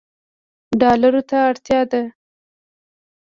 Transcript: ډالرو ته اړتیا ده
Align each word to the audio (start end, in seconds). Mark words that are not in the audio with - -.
ډالرو 0.79 1.21
ته 1.29 1.37
اړتیا 1.49 1.81
ده 1.91 2.01